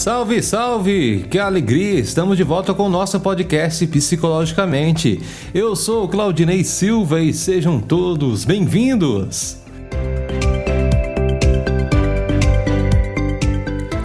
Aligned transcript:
Salve, 0.00 0.42
salve! 0.42 1.26
Que 1.28 1.38
alegria! 1.38 2.00
Estamos 2.00 2.38
de 2.38 2.42
volta 2.42 2.72
com 2.72 2.84
o 2.84 2.88
nosso 2.88 3.20
podcast 3.20 3.86
Psicologicamente. 3.86 5.20
Eu 5.52 5.76
sou 5.76 6.08
Claudinei 6.08 6.64
Silva 6.64 7.20
e 7.20 7.34
sejam 7.34 7.78
todos 7.78 8.46
bem-vindos! 8.46 9.58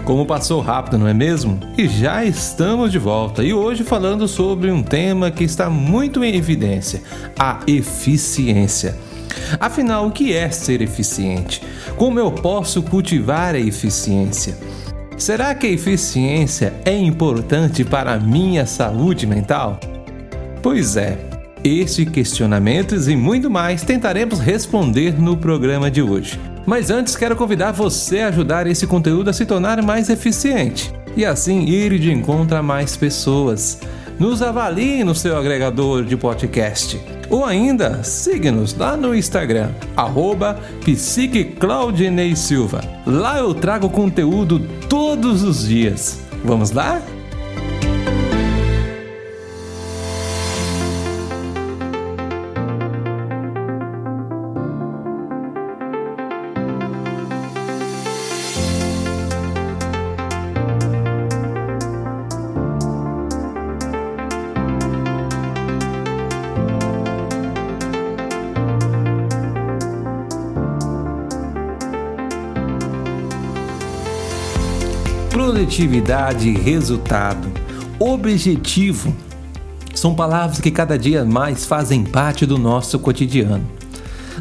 Como 0.03 0.25
passou 0.25 0.59
rápido, 0.59 0.97
não 0.97 1.07
é 1.07 1.13
mesmo? 1.13 1.61
E 1.77 1.87
já 1.87 2.25
estamos 2.25 2.91
de 2.91 2.99
volta 2.99 3.41
e 3.41 3.53
hoje 3.53 3.85
falando 3.85 4.27
sobre 4.27 4.69
um 4.69 4.83
tema 4.83 5.31
que 5.31 5.45
está 5.45 5.69
muito 5.69 6.25
em 6.25 6.35
evidência: 6.35 7.01
a 7.39 7.61
eficiência. 7.65 8.97
Afinal, 9.61 10.07
o 10.07 10.11
que 10.11 10.33
é 10.33 10.49
ser 10.49 10.81
eficiente? 10.81 11.61
Como 11.95 12.19
eu 12.19 12.33
posso 12.33 12.83
cultivar 12.83 13.55
a 13.55 13.59
eficiência? 13.59 14.57
Será 15.17 15.55
que 15.55 15.65
a 15.65 15.71
eficiência 15.71 16.73
é 16.83 16.95
importante 16.95 17.85
para 17.85 18.13
a 18.13 18.19
minha 18.19 18.65
saúde 18.65 19.25
mental? 19.25 19.79
Pois 20.61 20.97
é, 20.97 21.17
estes 21.63 22.09
questionamentos 22.09 23.07
e 23.07 23.15
muito 23.15 23.49
mais 23.49 23.81
tentaremos 23.81 24.39
responder 24.39 25.17
no 25.17 25.37
programa 25.37 25.89
de 25.89 26.01
hoje. 26.01 26.37
Mas 26.65 26.89
antes 26.89 27.15
quero 27.15 27.35
convidar 27.35 27.71
você 27.71 28.19
a 28.19 28.27
ajudar 28.27 28.67
esse 28.67 28.85
conteúdo 28.85 29.29
a 29.29 29.33
se 29.33 29.45
tornar 29.45 29.81
mais 29.81 30.09
eficiente 30.09 30.93
e 31.15 31.23
assim 31.23 31.61
ir 31.61 31.97
de 31.97 32.11
encontro 32.11 32.57
a 32.57 32.61
mais 32.61 32.97
pessoas. 32.97 33.79
Nos 34.19 34.41
avalie 34.41 35.03
no 35.03 35.13
seu 35.13 35.37
agregador 35.37 36.05
de 36.05 36.15
podcast. 36.15 37.01
Ou 37.29 37.43
ainda, 37.43 38.01
siga-nos 38.03 38.73
lá 38.73 38.95
no 38.95 39.13
Instagram, 39.13 39.71
arroba 39.95 40.57
Silva. 42.35 42.81
Lá 43.05 43.39
eu 43.39 43.53
trago 43.53 43.89
conteúdo 43.89 44.59
todos 44.87 45.43
os 45.43 45.67
dias. 45.67 46.21
Vamos 46.45 46.71
lá? 46.71 47.01
Produtividade, 75.45 76.49
resultado, 76.53 77.47
objetivo 77.99 79.15
são 79.93 80.15
palavras 80.15 80.59
que 80.59 80.71
cada 80.71 80.97
dia 80.97 81.23
mais 81.23 81.67
fazem 81.67 82.03
parte 82.03 82.47
do 82.47 82.57
nosso 82.57 82.97
cotidiano. 82.97 83.63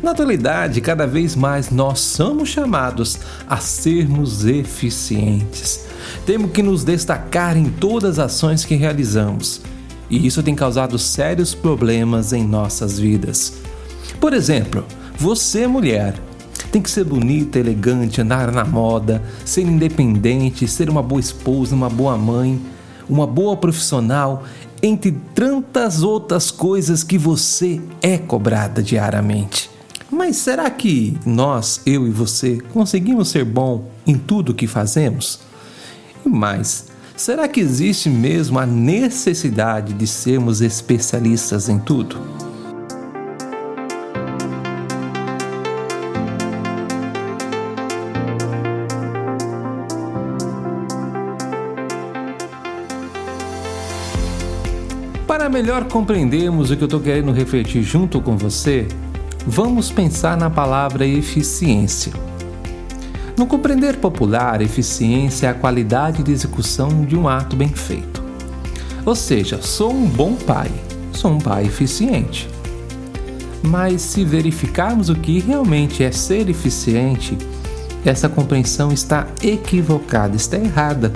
Na 0.03 0.13
atualidade, 0.13 0.81
cada 0.81 1.07
vez 1.07 1.37
mais 1.37 1.69
nós 1.71 2.01
somos 2.01 2.49
chamados 2.49 3.19
a 3.47 3.59
sermos 3.59 4.47
eficientes. 4.47 5.85
Temos 6.25 6.53
que 6.53 6.63
nos 6.63 6.85
destacar 6.85 7.55
em 7.55 7.67
todas 7.67 8.19
as 8.19 8.35
ações 8.35 8.65
que 8.65 8.75
realizamos, 8.75 9.61
e 10.09 10.27
isso 10.27 10.43
tem 10.43 10.55
causado 10.55 10.99
sérios 10.99 11.55
problemas 11.55 12.33
em 12.33 12.49
nossas 12.49 12.99
vidas. 12.99 13.59
Por 14.19 14.33
exemplo, 14.33 14.87
você, 15.19 15.67
mulher, 15.67 16.15
tem 16.75 16.83
que 16.83 16.91
ser 16.91 17.05
bonita, 17.05 17.57
elegante, 17.57 18.21
andar 18.21 18.51
na 18.51 18.65
moda, 18.65 19.23
ser 19.45 19.63
independente, 19.63 20.67
ser 20.67 20.91
uma 20.91 21.05
boa 21.05 21.21
esposa, 21.21 21.73
uma 21.73 21.89
boa 21.89 22.19
mãe, 22.19 22.61
uma 23.09 23.29
boa 23.29 23.57
profissional, 23.57 24.43
entre 24.83 25.13
tantas 25.37 26.03
outras 26.03 26.51
coisas 26.51 27.05
que 27.05 27.17
você 27.17 27.81
é 28.03 28.19
cobrada 28.19 28.83
diariamente. 28.83 29.71
Mas 30.11 30.35
será 30.39 30.69
que 30.69 31.17
nós, 31.25 31.81
eu 31.87 32.09
e 32.09 32.11
você, 32.11 32.59
conseguimos 32.73 33.29
ser 33.29 33.45
bom 33.45 33.89
em 34.05 34.17
tudo 34.17 34.51
o 34.51 34.55
que 34.55 34.67
fazemos? 34.67 35.39
E 36.27 36.29
mais, 36.29 36.87
será 37.17 37.47
que 37.47 37.61
existe 37.61 38.11
mesmo 38.11 38.59
a 38.59 38.67
necessidade 38.67 39.93
de 39.93 40.09
sermos 40.09 40.61
especialistas 40.61 41.69
em 41.69 41.79
tudo? 41.79 42.44
Para 55.35 55.49
melhor 55.49 55.89
compreendermos 55.89 56.71
o 56.71 56.77
que 56.77 56.85
eu 56.85 56.87
estou 56.87 57.01
querendo 57.01 57.33
refletir 57.33 57.83
junto 57.83 58.21
com 58.21 58.37
você, 58.37 58.87
vamos 59.45 59.91
pensar 59.91 60.37
na 60.37 60.49
palavra 60.49 61.05
eficiência. 61.05 62.13
No 63.37 63.45
compreender 63.45 63.97
popular, 63.97 64.63
eficiência 64.63 65.49
é 65.49 65.51
a 65.51 65.55
qualidade 65.55 66.23
de 66.23 66.31
execução 66.31 67.05
de 67.05 67.17
um 67.17 67.27
ato 67.27 67.57
bem 67.57 67.69
feito. 67.69 68.23
Ou 69.05 69.17
seja, 69.17 69.61
sou 69.61 69.93
um 69.93 70.07
bom 70.07 70.37
pai, 70.37 70.71
sou 71.11 71.33
um 71.33 71.41
pai 71.41 71.65
eficiente. 71.65 72.49
Mas 73.61 74.03
se 74.03 74.25
verificarmos 74.25 75.09
o 75.09 75.17
que 75.17 75.41
realmente 75.41 76.05
é 76.05 76.13
ser 76.13 76.49
eficiente, 76.49 77.37
essa 78.05 78.29
compreensão 78.29 78.93
está 78.93 79.27
equivocada, 79.43 80.37
está 80.37 80.57
errada. 80.57 81.13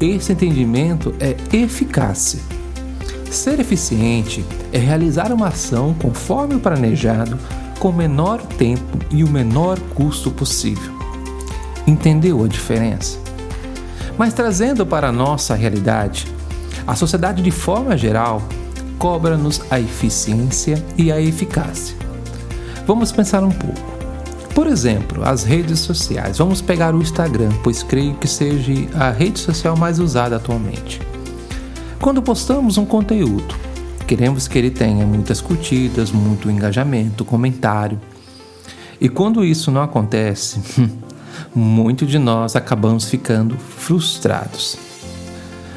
Esse 0.00 0.32
entendimento 0.32 1.14
é 1.20 1.36
eficácia 1.54 2.40
Ser 3.30 3.60
eficiente 3.60 4.44
é 4.72 4.78
realizar 4.78 5.32
uma 5.32 5.48
ação 5.48 5.94
conforme 5.94 6.56
o 6.56 6.60
planejado, 6.60 7.38
com 7.78 7.90
o 7.90 7.92
menor 7.92 8.42
tempo 8.42 8.98
e 9.08 9.22
o 9.22 9.30
menor 9.30 9.78
custo 9.94 10.32
possível. 10.32 10.92
Entendeu 11.86 12.44
a 12.44 12.48
diferença? 12.48 13.18
Mas 14.18 14.34
trazendo 14.34 14.84
para 14.84 15.08
a 15.08 15.12
nossa 15.12 15.54
realidade, 15.54 16.26
a 16.84 16.96
sociedade 16.96 17.40
de 17.40 17.52
forma 17.52 17.96
geral 17.96 18.42
cobra-nos 18.98 19.62
a 19.70 19.78
eficiência 19.78 20.84
e 20.98 21.12
a 21.12 21.20
eficácia. 21.20 21.96
Vamos 22.84 23.12
pensar 23.12 23.44
um 23.44 23.50
pouco. 23.50 23.80
Por 24.54 24.66
exemplo, 24.66 25.24
as 25.24 25.44
redes 25.44 25.78
sociais. 25.78 26.38
Vamos 26.38 26.60
pegar 26.60 26.94
o 26.94 27.00
Instagram, 27.00 27.50
pois 27.62 27.82
creio 27.84 28.14
que 28.16 28.26
seja 28.26 28.72
a 28.94 29.10
rede 29.10 29.38
social 29.38 29.76
mais 29.76 30.00
usada 30.00 30.36
atualmente. 30.36 31.09
Quando 32.00 32.22
postamos 32.22 32.78
um 32.78 32.86
conteúdo, 32.86 33.54
queremos 34.06 34.48
que 34.48 34.56
ele 34.56 34.70
tenha 34.70 35.04
muitas 35.04 35.42
curtidas, 35.42 36.10
muito 36.10 36.50
engajamento, 36.50 37.26
comentário. 37.26 38.00
E 38.98 39.06
quando 39.06 39.44
isso 39.44 39.70
não 39.70 39.82
acontece, 39.82 40.62
muito 41.54 42.06
de 42.06 42.18
nós 42.18 42.56
acabamos 42.56 43.04
ficando 43.04 43.54
frustrados. 43.54 44.78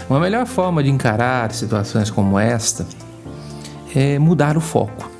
Uma 0.09 0.17
melhor 0.17 0.45
forma 0.45 0.81
de 0.81 0.89
encarar 0.89 1.51
situações 1.51 2.09
como 2.09 2.39
esta 2.39 2.87
é 3.93 4.17
mudar 4.17 4.55
o 4.55 4.61
foco. 4.61 5.11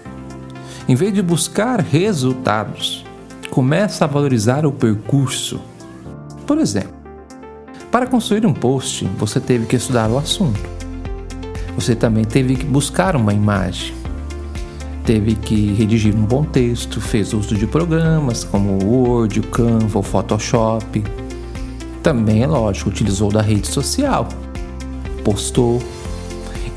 Em 0.88 0.96
vez 0.96 1.14
de 1.14 1.22
buscar 1.22 1.81
resultados, 1.81 3.06
começa 3.52 4.06
a 4.06 4.08
valorizar 4.08 4.66
o 4.66 4.72
percurso. 4.72 5.59
Por 6.47 6.59
exemplo, 6.59 6.94
para 7.91 8.08
construir 8.08 8.46
um 8.46 8.53
post, 8.53 9.06
você 9.17 9.41
teve 9.41 9.66
que 9.66 9.76
estudar 9.76 10.09
o 10.09 10.17
assunto 10.17 10.72
você 11.75 11.96
também 11.96 12.23
teve 12.23 12.55
que 12.55 12.66
buscar 12.66 13.16
uma 13.16 13.34
imagem. 13.34 13.93
Teve 15.05 15.35
que 15.35 15.73
redigir 15.73 16.16
um 16.16 16.23
bom 16.23 16.43
texto, 16.43 17.02
fez 17.02 17.34
uso 17.34 17.55
de 17.55 17.67
programas 17.67 18.43
como 18.43 18.84
o 18.84 18.85
Word, 18.85 19.40
o 19.40 19.43
Canva, 19.43 19.99
o 19.99 20.03
Photoshop. 20.03 21.03
Também, 22.02 22.43
é 22.43 22.47
lógico, 22.47 22.90
utilizou 22.90 23.31
da 23.31 23.41
rede 23.41 23.67
social, 23.67 24.29
postou. 25.23 25.81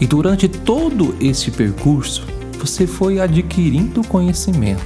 E 0.00 0.06
durante 0.06 0.48
todo 0.48 1.14
esse 1.20 1.50
percurso, 1.50 2.26
você 2.58 2.86
foi 2.86 3.20
adquirindo 3.20 4.06
conhecimento. 4.06 4.84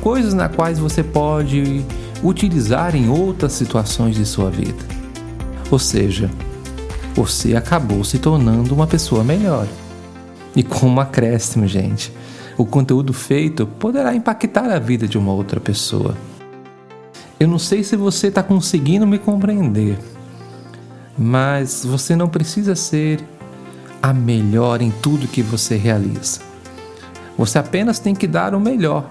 Coisas 0.00 0.32
na 0.32 0.48
quais 0.48 0.78
você 0.78 1.02
pode 1.02 1.84
utilizar 2.22 2.94
em 2.94 3.08
outras 3.08 3.52
situações 3.52 4.14
de 4.14 4.24
sua 4.24 4.50
vida. 4.50 4.84
Ou 5.70 5.78
seja, 5.78 6.30
você 7.18 7.56
acabou 7.56 8.04
se 8.04 8.16
tornando 8.16 8.72
uma 8.72 8.86
pessoa 8.86 9.24
melhor. 9.24 9.66
E 10.54 10.62
com 10.62 10.86
um 10.86 11.00
acréscimo, 11.00 11.66
gente, 11.66 12.12
o 12.56 12.64
conteúdo 12.64 13.12
feito 13.12 13.66
poderá 13.66 14.14
impactar 14.14 14.70
a 14.70 14.78
vida 14.78 15.08
de 15.08 15.18
uma 15.18 15.32
outra 15.32 15.58
pessoa. 15.58 16.16
Eu 17.40 17.48
não 17.48 17.58
sei 17.58 17.82
se 17.82 17.96
você 17.96 18.28
está 18.28 18.40
conseguindo 18.40 19.04
me 19.04 19.18
compreender, 19.18 19.98
mas 21.18 21.84
você 21.84 22.14
não 22.14 22.28
precisa 22.28 22.76
ser 22.76 23.20
a 24.00 24.12
melhor 24.12 24.80
em 24.80 24.92
tudo 24.92 25.26
que 25.26 25.42
você 25.42 25.76
realiza. 25.76 26.38
Você 27.36 27.58
apenas 27.58 27.98
tem 27.98 28.14
que 28.14 28.28
dar 28.28 28.54
o 28.54 28.60
melhor. 28.60 29.10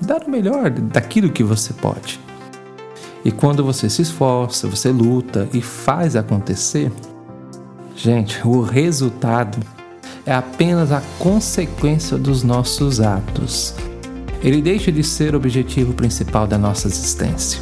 Dar 0.00 0.24
o 0.24 0.30
melhor 0.30 0.70
daquilo 0.70 1.30
que 1.30 1.44
você 1.44 1.72
pode. 1.72 2.25
E 3.26 3.32
quando 3.32 3.64
você 3.64 3.90
se 3.90 4.02
esforça, 4.02 4.68
você 4.68 4.92
luta 4.92 5.48
e 5.52 5.60
faz 5.60 6.14
acontecer, 6.14 6.92
gente, 7.96 8.40
o 8.46 8.62
resultado 8.62 9.58
é 10.24 10.32
apenas 10.32 10.92
a 10.92 11.02
consequência 11.18 12.16
dos 12.16 12.44
nossos 12.44 13.00
atos. 13.00 13.74
Ele 14.44 14.62
deixa 14.62 14.92
de 14.92 15.02
ser 15.02 15.34
o 15.34 15.38
objetivo 15.38 15.92
principal 15.92 16.46
da 16.46 16.56
nossa 16.56 16.86
existência. 16.86 17.60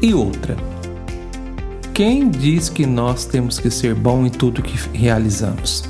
E 0.00 0.14
outra, 0.14 0.56
quem 1.92 2.30
diz 2.30 2.70
que 2.70 2.86
nós 2.86 3.26
temos 3.26 3.58
que 3.58 3.70
ser 3.70 3.94
bom 3.94 4.24
em 4.24 4.30
tudo 4.30 4.62
que 4.62 4.78
realizamos? 4.96 5.84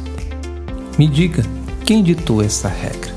Me 0.98 1.06
diga, 1.06 1.44
quem 1.84 2.02
ditou 2.02 2.42
essa 2.42 2.66
regra? 2.66 3.14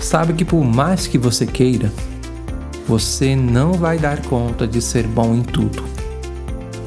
Sabe 0.00 0.34
que 0.34 0.44
por 0.44 0.64
mais 0.64 1.08
que 1.08 1.18
você 1.18 1.44
queira, 1.46 1.92
você 2.86 3.34
não 3.34 3.72
vai 3.72 3.98
dar 3.98 4.22
conta 4.26 4.66
de 4.66 4.80
ser 4.80 5.06
bom 5.06 5.34
em 5.34 5.42
tudo. 5.42 5.82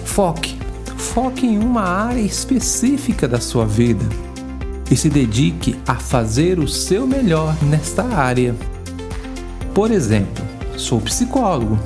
Foque, 0.05 0.57
foque 0.97 1.45
em 1.45 1.59
uma 1.59 1.81
área 1.81 2.21
específica 2.21 3.27
da 3.27 3.39
sua 3.39 3.65
vida 3.65 4.05
e 4.89 4.95
se 4.95 5.09
dedique 5.09 5.77
a 5.85 5.95
fazer 5.95 6.57
o 6.57 6.67
seu 6.67 7.05
melhor 7.05 7.55
nesta 7.63 8.03
área. 8.03 8.55
Por 9.73 9.91
exemplo, 9.91 10.43
sou 10.77 11.01
psicólogo, 11.01 11.77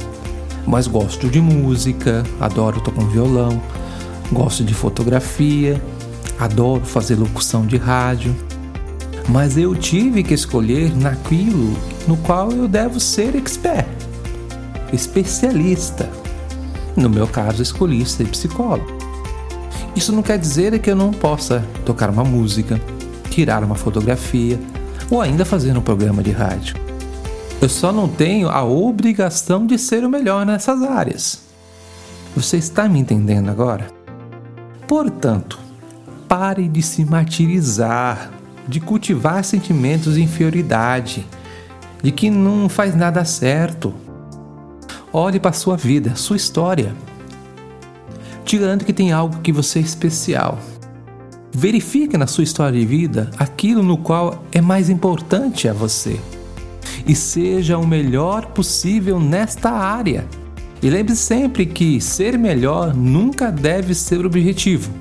mas 0.66 0.88
gosto 0.88 1.28
de 1.28 1.42
música, 1.42 2.24
adoro 2.40 2.82
tocar 2.82 3.02
um 3.02 3.10
violão, 3.10 3.62
gosto 4.32 4.64
de 4.64 4.76
fotografia, 4.76 5.82
adoro 6.40 6.86
fazer 6.86 7.16
locução 7.16 7.66
de 7.66 7.78
rádio. 7.78 8.36
Mas 9.28 9.58
eu 9.58 9.74
tive 9.74 10.22
que 10.22 10.34
escolher 10.34 10.96
naquilo 10.96 11.74
no 12.08 12.18
qual 12.18 12.52
eu 12.52 12.68
devo 12.68 13.00
ser 13.00 13.36
expert 13.36 13.93
especialista. 14.94 16.10
No 16.96 17.10
meu 17.10 17.28
caso, 17.28 17.62
escolhi 17.62 18.06
ser 18.06 18.28
psicólogo. 18.28 18.98
Isso 19.96 20.12
não 20.12 20.24
quer 20.24 20.38
dizer 20.38 20.78
que 20.80 20.90
eu 20.90 20.96
não 20.96 21.12
possa 21.12 21.66
tocar 21.86 22.10
uma 22.10 22.24
música, 22.24 22.80
tirar 23.30 23.64
uma 23.64 23.76
fotografia 23.76 24.60
ou 25.10 25.22
ainda 25.22 25.44
fazer 25.44 25.78
um 25.78 25.82
programa 25.82 26.24
de 26.24 26.32
rádio. 26.32 26.76
Eu 27.62 27.70
só 27.70 27.92
não 27.92 28.08
tenho 28.08 28.50
a 28.50 28.64
obrigação 28.64 29.66
de 29.66 29.78
ser 29.78 30.04
o 30.04 30.10
melhor 30.10 30.46
nessas 30.46 30.82
áreas. 30.82 31.42
Você 32.36 32.58
está 32.58 32.90
me 32.90 33.00
entendendo 33.00 33.50
agora? 33.50 33.88
Portanto, 34.88 35.60
pare 36.28 36.68
de 36.68 36.82
se 36.82 37.06
martirizar, 37.06 38.32
de 38.68 38.80
cultivar 38.80 39.44
sentimentos 39.44 40.16
de 40.16 40.24
inferioridade, 40.24 41.26
de 42.02 42.12
que 42.12 42.30
não 42.30 42.68
faz 42.68 42.96
nada 42.96 43.24
certo, 43.24 43.94
Olhe 45.16 45.40
para 45.40 45.52
a 45.52 45.54
sua 45.54 45.78
vida, 45.78 46.16
sua 46.16 46.36
história. 46.36 46.96
Te 48.44 48.58
garanto 48.58 48.84
que 48.84 48.92
tem 48.92 49.12
algo 49.12 49.42
que 49.42 49.52
você 49.52 49.78
é 49.78 49.82
especial. 49.84 50.58
Verifique 51.52 52.18
na 52.18 52.26
sua 52.26 52.44
história 52.44 52.80
de 52.80 52.84
vida 52.84 53.30
aquilo 53.38 53.84
no 53.84 53.96
qual 53.96 54.44
é 54.52 54.60
mais 54.60 54.90
importante 54.90 55.70
a 55.70 55.74
você. 55.74 56.20
E 57.06 57.14
seja 57.14 57.78
o 57.78 57.86
melhor 57.86 58.48
possível 58.48 59.20
nesta 59.20 59.70
área. 59.70 60.26
E 60.82 60.90
lembre 60.90 61.16
sempre 61.16 61.68
que 61.68 62.02
ser 62.02 62.36
melhor 62.36 62.96
nunca 62.96 63.52
deve 63.52 63.94
ser 63.94 64.20
o 64.20 64.26
objetivo, 64.26 64.92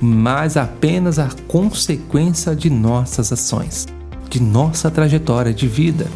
mas 0.00 0.56
apenas 0.56 1.18
a 1.18 1.28
consequência 1.48 2.54
de 2.54 2.70
nossas 2.70 3.32
ações, 3.32 3.88
de 4.30 4.40
nossa 4.40 4.92
trajetória 4.92 5.52
de 5.52 5.66
vida. 5.66 6.06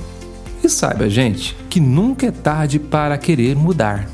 E 0.63 0.69
saiba, 0.69 1.11
gente, 1.11 1.57
que 1.69 1.81
nunca 1.81 2.27
é 2.27 2.31
tarde 2.31 2.79
para 2.79 3.19
querer 3.19 3.57
mudar. 3.57 4.09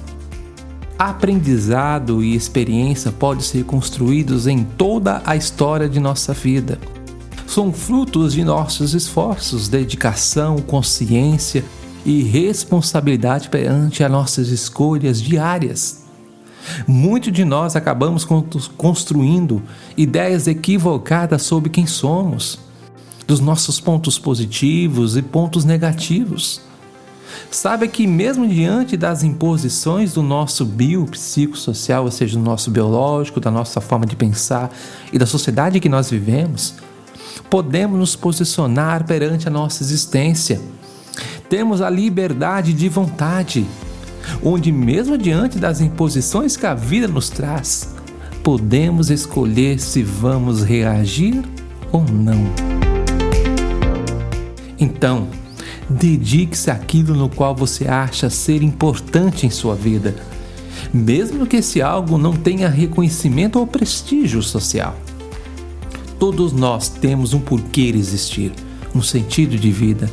Aprendizado 0.98 2.24
e 2.24 2.34
experiência 2.34 3.12
podem 3.12 3.42
ser 3.42 3.64
construídos 3.64 4.46
em 4.46 4.64
toda 4.64 5.22
a 5.26 5.36
história 5.36 5.88
de 5.88 6.00
nossa 6.00 6.32
vida. 6.32 6.78
São 7.46 7.72
frutos 7.72 8.32
de 8.32 8.42
nossos 8.42 8.94
esforços, 8.94 9.68
dedicação, 9.68 10.56
consciência 10.56 11.64
e 12.04 12.22
responsabilidade 12.22 13.48
perante 13.48 14.02
as 14.02 14.10
nossas 14.10 14.48
escolhas 14.48 15.20
diárias. 15.20 16.04
Muito 16.86 17.30
de 17.30 17.44
nós 17.44 17.76
acabamos 17.76 18.26
construindo 18.76 19.62
ideias 19.96 20.46
equivocadas 20.46 21.42
sobre 21.42 21.70
quem 21.70 21.86
somos 21.86 22.58
dos 23.28 23.40
nossos 23.40 23.78
pontos 23.78 24.18
positivos 24.18 25.14
e 25.14 25.20
pontos 25.20 25.62
negativos. 25.62 26.62
Sabe 27.50 27.86
que, 27.86 28.06
mesmo 28.06 28.48
diante 28.48 28.96
das 28.96 29.22
imposições 29.22 30.14
do 30.14 30.22
nosso 30.22 30.64
biopsicossocial, 30.64 32.04
ou 32.04 32.10
seja, 32.10 32.38
do 32.38 32.42
nosso 32.42 32.70
biológico, 32.70 33.38
da 33.38 33.50
nossa 33.50 33.82
forma 33.82 34.06
de 34.06 34.16
pensar 34.16 34.70
e 35.12 35.18
da 35.18 35.26
sociedade 35.26 35.78
que 35.78 35.90
nós 35.90 36.10
vivemos, 36.10 36.74
podemos 37.50 37.98
nos 37.98 38.16
posicionar 38.16 39.04
perante 39.04 39.46
a 39.46 39.50
nossa 39.50 39.82
existência. 39.82 40.58
Temos 41.50 41.82
a 41.82 41.90
liberdade 41.90 42.72
de 42.72 42.88
vontade, 42.88 43.66
onde, 44.42 44.72
mesmo 44.72 45.18
diante 45.18 45.58
das 45.58 45.82
imposições 45.82 46.56
que 46.56 46.64
a 46.64 46.74
vida 46.74 47.06
nos 47.06 47.28
traz, 47.28 47.94
podemos 48.42 49.10
escolher 49.10 49.78
se 49.78 50.02
vamos 50.02 50.62
reagir 50.62 51.44
ou 51.92 52.02
não. 52.04 52.77
Então, 54.78 55.28
dedique-se 55.88 56.70
àquilo 56.70 57.14
no 57.14 57.28
qual 57.28 57.54
você 57.54 57.88
acha 57.88 58.30
ser 58.30 58.62
importante 58.62 59.46
em 59.46 59.50
sua 59.50 59.74
vida, 59.74 60.14
mesmo 60.92 61.46
que 61.46 61.56
esse 61.56 61.82
algo 61.82 62.18
não 62.18 62.34
tenha 62.34 62.68
reconhecimento 62.68 63.58
ou 63.58 63.66
prestígio 63.66 64.42
social. 64.42 64.96
Todos 66.18 66.52
nós 66.52 66.88
temos 66.88 67.32
um 67.32 67.40
porquê 67.40 67.92
existir, 67.94 68.52
um 68.94 69.02
sentido 69.02 69.56
de 69.56 69.70
vida. 69.70 70.10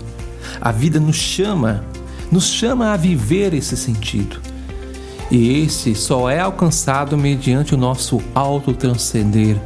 A 0.61 0.71
vida 0.71 0.99
nos 0.99 1.15
chama, 1.15 1.83
nos 2.31 2.45
chama 2.45 2.91
a 2.91 2.97
viver 2.97 3.53
esse 3.53 3.75
sentido. 3.75 4.39
E 5.31 5.63
esse 5.63 5.95
só 5.95 6.29
é 6.29 6.39
alcançado 6.39 7.17
mediante 7.17 7.73
o 7.73 7.77
nosso 7.77 8.21
autotranscender. 8.35 9.57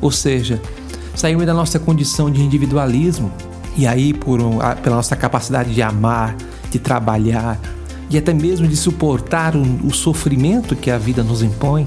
Ou 0.00 0.12
seja, 0.12 0.62
sairmos 1.16 1.44
da 1.44 1.52
nossa 1.52 1.78
condição 1.78 2.30
de 2.30 2.40
individualismo 2.40 3.32
e 3.76 3.86
aí, 3.86 4.12
por 4.12 4.40
um, 4.40 4.58
pela 4.82 4.96
nossa 4.96 5.16
capacidade 5.16 5.72
de 5.72 5.82
amar, 5.82 6.36
de 6.70 6.78
trabalhar 6.78 7.58
e 8.10 8.18
até 8.18 8.34
mesmo 8.34 8.66
de 8.66 8.76
suportar 8.76 9.54
o, 9.54 9.62
o 9.86 9.92
sofrimento 9.92 10.74
que 10.74 10.90
a 10.90 10.98
vida 10.98 11.22
nos 11.22 11.42
impõe, 11.42 11.86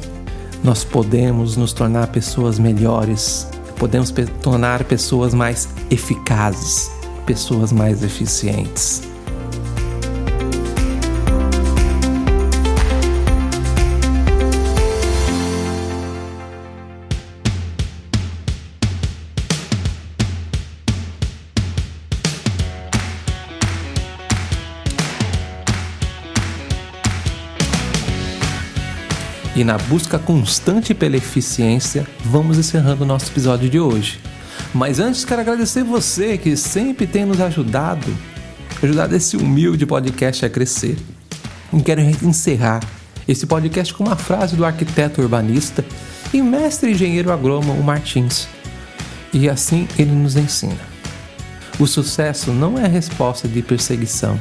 nós 0.63 0.83
podemos 0.83 1.57
nos 1.57 1.73
tornar 1.73 2.07
pessoas 2.07 2.57
melhores, 2.57 3.47
podemos 3.77 4.09
pe 4.11 4.25
tornar 4.25 4.85
pessoas 4.85 5.33
mais 5.33 5.67
eficazes, 5.91 6.89
pessoas 7.25 7.73
mais 7.73 8.01
eficientes. 8.01 9.12
E 29.55 29.63
na 29.63 29.77
busca 29.77 30.17
constante 30.17 30.95
pela 30.95 31.15
eficiência, 31.15 32.07
vamos 32.25 32.57
encerrando 32.57 33.03
o 33.03 33.07
nosso 33.07 33.31
episódio 33.31 33.69
de 33.69 33.79
hoje. 33.79 34.19
Mas 34.73 34.99
antes 34.99 35.23
quero 35.23 35.41
agradecer 35.41 35.83
você 35.83 36.37
que 36.37 36.57
sempre 36.57 37.05
tem 37.05 37.23
nos 37.23 37.39
ajudado, 37.39 38.07
ajudado 38.81 39.15
esse 39.15 39.37
humilde 39.37 39.85
podcast 39.85 40.43
a 40.43 40.49
crescer. 40.49 40.97
E 41.71 41.81
quero 41.81 42.01
encerrar 42.01 42.79
esse 43.27 43.45
podcast 43.45 43.93
com 43.93 44.05
uma 44.05 44.15
frase 44.15 44.55
do 44.55 44.65
arquiteto 44.65 45.21
urbanista 45.21 45.85
e 46.33 46.41
mestre 46.41 46.91
engenheiro 46.91 47.31
agrônomo 47.31 47.81
Martins. 47.83 48.47
E 49.31 49.47
assim 49.47 49.87
ele 49.99 50.11
nos 50.11 50.35
ensina: 50.35 50.81
o 51.79 51.85
sucesso 51.85 52.51
não 52.51 52.77
é 52.77 52.87
resposta 52.87 53.47
de 53.47 53.61
perseguição, 53.61 54.39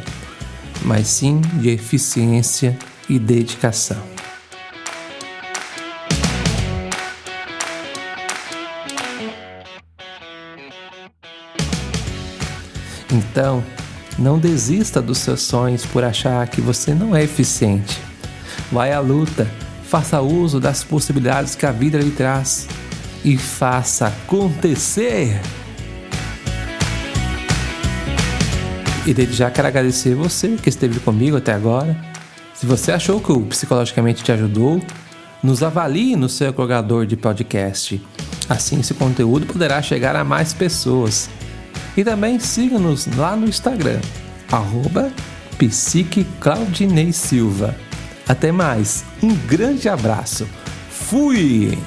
mas 0.85 1.07
sim 1.07 1.42
de 1.61 1.69
eficiência 1.69 2.78
e 3.11 3.19
dedicação. 3.19 4.22
Então, 13.12 13.62
não 14.19 14.38
desista 14.38 15.02
dos 15.02 15.19
seus 15.19 15.42
sonhos 15.42 15.85
por 15.85 16.02
achar 16.02 16.47
que 16.49 16.61
você 16.61 16.95
não 16.95 17.14
é 17.14 17.23
eficiente. 17.23 18.00
Vai 18.71 18.92
à 18.92 19.00
luta, 19.00 19.47
faça 19.85 20.21
uso 20.21 20.59
das 20.59 20.83
possibilidades 20.83 21.54
que 21.54 21.66
a 21.66 21.73
vida 21.73 21.99
lhe 21.99 22.11
traz 22.11 22.66
e 23.23 23.37
faça 23.37 24.07
acontecer. 24.07 25.40
E 29.04 29.12
desde 29.12 29.35
já 29.35 29.50
quero 29.50 29.69
agradecer 29.69 30.14
você 30.14 30.57
que 30.57 30.69
esteve 30.69 31.00
comigo 31.00 31.37
até 31.37 31.52
agora. 31.52 31.97
Se 32.54 32.64
você 32.64 32.92
achou 32.92 33.21
que 33.21 33.33
o 33.33 33.40
Psicologicamente 33.42 34.23
te 34.23 34.31
ajudou, 34.31 34.81
nos 35.42 35.62
avalie 35.62 36.14
no 36.14 36.28
seu 36.28 36.49
agregador 36.49 37.04
de 37.04 37.16
podcast. 37.16 38.00
Assim 38.49 38.78
esse 38.81 38.95
conteúdo 38.95 39.45
poderá 39.47 39.83
chegar 39.83 40.14
a 40.14 40.23
mais 40.23 40.54
pessoas. 40.54 41.28
E 41.97 42.05
também 42.05 42.39
siga-nos 42.39 43.07
lá 43.17 43.37
no 43.37 43.47
Instagram, 43.47 44.01
arroba 44.51 45.13
Silva. 47.13 47.77
Até 48.29 48.51
mais, 48.51 49.05
um 49.23 49.35
grande 49.35 49.89
abraço. 49.89 50.49
Fui! 50.91 51.79